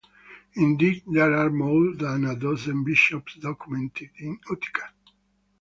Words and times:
Indeed, 0.55 1.03
there 1.05 1.31
are 1.35 1.51
more 1.51 1.93
than 1.93 2.25
a 2.25 2.35
dozen 2.35 2.83
bishops 2.83 3.35
documented 3.35 4.09
in 4.17 4.39
Utica. 4.49 4.89